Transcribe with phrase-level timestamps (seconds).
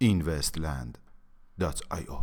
[0.00, 2.18] investland.io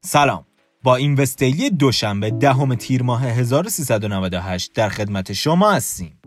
[0.00, 0.46] سلام.
[0.82, 6.20] با این وستیلی دوشنبه دهم تیر ماه 1398 در خدمت شما هستیم.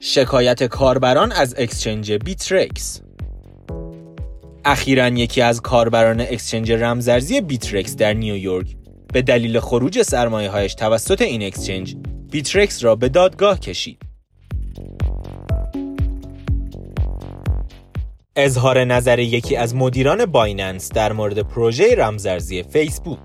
[0.00, 3.00] شکایت کاربران از exchange Bittrex
[4.70, 8.66] اخیرا یکی از کاربران exchange رمزارزی Bittrex در نیویورک
[9.12, 11.96] به دلیل خروج سرمایه هایش توسط این exchange
[12.30, 13.98] Bittrex را به دادگاه کشید.
[18.36, 23.18] اظهار نظر یکی از مدیران Binance در مورد پروژه رمزارزی فیسبوک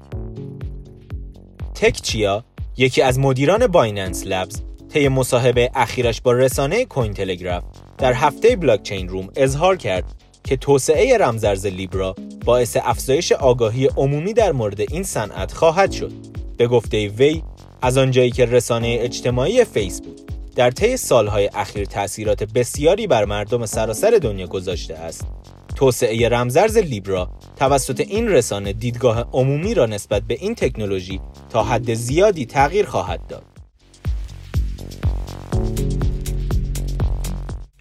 [1.75, 2.43] تکچیا
[2.77, 7.63] یکی از مدیران Binance Labs طی مصاحبه اخیرش با رسانه Cointelegraph
[7.97, 10.22] در هفته بلاکچین روم اظهار کرد
[10.53, 16.11] که توسعه رمزارز لیبرا باعث افزایش آگاهی عمومی در مورد این صنعت خواهد شد.
[16.57, 17.43] به گفته وی
[17.81, 20.17] از آنجایی که رسانه اجتماعی فیسبوک
[20.55, 25.27] در طی سالهای اخیر تأثیرات بسیاری بر مردم سراسر دنیا گذاشته است
[25.75, 31.93] توسعه رمزرز لیبرا توسط این رسانه دیدگاه عمومی را نسبت به این تکنولوژی تا حد
[31.93, 33.52] زیادی تغییر خواهد داد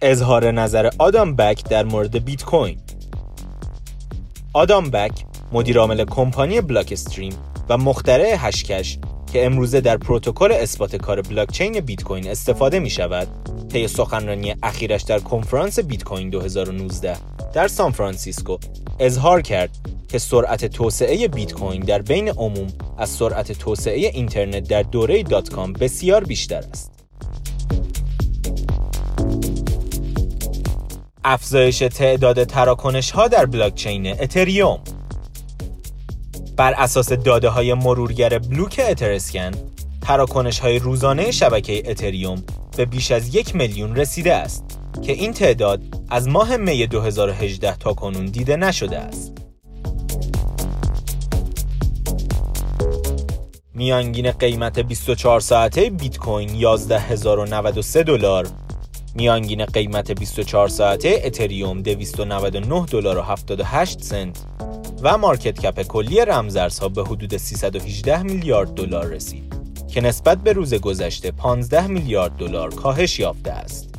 [0.05, 2.77] اظهار نظر آدام بک در مورد بیت کوین
[4.53, 7.33] آدام بک مدیرعامل کمپانی Blockstream
[7.69, 8.99] و مخترع Hashcash
[9.33, 13.27] که امروزه در پروتکل اثبات کار بلاکچین بیت کوین استفاده می شود
[13.69, 17.17] طی سخنرانی اخیرش در کنفرانس بیت کوین 2019
[17.53, 18.57] در سان فرانسیسکو
[18.99, 24.83] اظهار کرد که سرعت توسعه بیت کوین در بین عموم از سرعت توسعه اینترنت در
[24.83, 27.02] دوره dot-com بسیار بیشتر است.
[31.25, 34.79] افزایش تعداد تراکنش ها در بلاکچین اتریوم
[36.57, 39.51] بر اساس داده های مرورگر بلوک اترسکن
[40.01, 42.43] تراکنش های روزانه شبکه اتریوم
[42.77, 44.63] به بیش از یک میلیون رسیده است
[45.01, 49.33] که این تعداد از ماه می 2018 تا کنون دیده نشده است.
[53.73, 58.47] میانگین قیمت 24 ساعته بیت کوین 11093 دلار
[59.15, 64.39] میانگین قیمت 24 ساعته اتریوم 299 دلار و 78 سنت
[65.01, 69.53] و مارکت کپ کلی رمزارزها به حدود 318 میلیارد دلار رسید
[69.87, 73.89] که نسبت به روز گذشته 15 میلیارد دلار کاهش یافته است.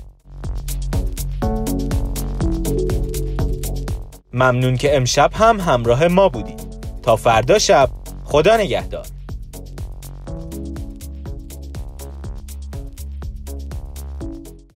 [4.33, 6.61] ممنون که امشب هم همراه ما بودید.
[7.03, 7.91] تا فردا شب
[8.25, 9.07] خدا نگهدار.